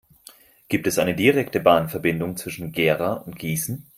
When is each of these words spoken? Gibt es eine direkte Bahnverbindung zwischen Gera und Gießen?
Gibt 0.67 0.87
es 0.87 0.97
eine 0.97 1.13
direkte 1.13 1.59
Bahnverbindung 1.59 2.35
zwischen 2.35 2.71
Gera 2.71 3.13
und 3.13 3.37
Gießen? 3.37 3.85